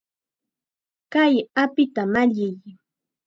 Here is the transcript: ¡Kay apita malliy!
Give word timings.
¡Kay 1.13 1.35
apita 1.63 2.03
malliy! 2.13 2.55